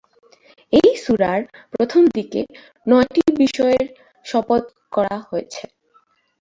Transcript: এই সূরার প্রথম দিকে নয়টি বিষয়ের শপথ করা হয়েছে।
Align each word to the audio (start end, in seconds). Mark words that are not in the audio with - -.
এই 0.73 0.89
সূরার 1.03 1.41
প্রথম 1.73 2.03
দিকে 2.15 2.41
নয়টি 2.87 3.21
বিষয়ের 3.41 3.85
শপথ 4.25 4.63
করা 4.91 5.17
হয়েছে। 5.27 5.63